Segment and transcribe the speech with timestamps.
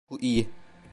[0.09, 0.49] Bu iyi.